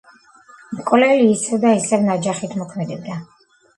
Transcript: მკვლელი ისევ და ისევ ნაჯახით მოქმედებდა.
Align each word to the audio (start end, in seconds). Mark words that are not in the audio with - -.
მკვლელი 0.77 1.27
ისევ 1.33 1.61
და 1.65 1.73
ისევ 1.81 2.07
ნაჯახით 2.07 2.57
მოქმედებდა. 2.63 3.21